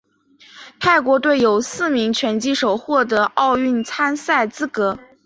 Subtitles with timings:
[0.79, 4.97] 泰国队有四名拳击手获得奥运参赛资格。